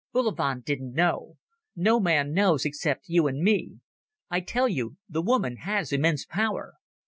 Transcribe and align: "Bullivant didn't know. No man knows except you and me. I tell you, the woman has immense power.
"Bullivant 0.13 0.65
didn't 0.65 0.93
know. 0.93 1.37
No 1.75 1.99
man 1.99 2.33
knows 2.33 2.65
except 2.65 3.07
you 3.07 3.27
and 3.27 3.43
me. 3.43 3.81
I 4.31 4.39
tell 4.39 4.67
you, 4.67 4.97
the 5.07 5.21
woman 5.21 5.57
has 5.57 5.93
immense 5.93 6.25
power. 6.25 6.73